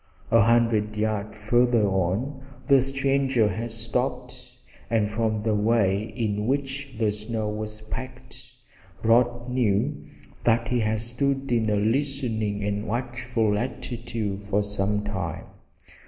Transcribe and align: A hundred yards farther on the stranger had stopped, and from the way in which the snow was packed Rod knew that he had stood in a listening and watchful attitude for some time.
A 0.31 0.41
hundred 0.41 0.95
yards 0.95 1.37
farther 1.37 1.87
on 1.87 2.41
the 2.65 2.81
stranger 2.81 3.49
had 3.49 3.69
stopped, 3.69 4.51
and 4.89 5.11
from 5.11 5.41
the 5.41 5.53
way 5.53 6.01
in 6.15 6.47
which 6.47 6.95
the 6.97 7.11
snow 7.11 7.47
was 7.49 7.81
packed 7.81 8.51
Rod 9.03 9.47
knew 9.47 10.03
that 10.43 10.69
he 10.69 10.79
had 10.79 11.01
stood 11.01 11.51
in 11.51 11.69
a 11.69 11.75
listening 11.75 12.63
and 12.63 12.87
watchful 12.87 13.55
attitude 13.59 14.41
for 14.45 14.63
some 14.63 15.03
time. 15.03 15.45